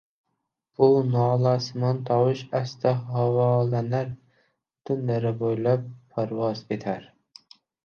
Bu 0.77 0.85
nolasimon 1.09 1.99
tovush 2.07 2.41
asta 2.61 2.95
havolanar, 3.11 4.11
butun 4.65 5.07
dara 5.13 5.35
boʼylab 5.45 5.87
parvoz 6.17 6.67
etar 6.81 7.09